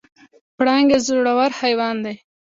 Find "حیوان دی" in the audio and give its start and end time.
1.59-2.15